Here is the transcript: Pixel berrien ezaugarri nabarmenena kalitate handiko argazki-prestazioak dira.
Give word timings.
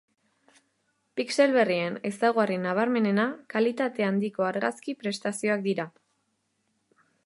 Pixel 1.19 1.53
berrien 1.57 1.99
ezaugarri 2.11 2.57
nabarmenena 2.65 3.29
kalitate 3.55 4.09
handiko 4.09 4.51
argazki-prestazioak 4.53 5.67
dira. 5.71 5.91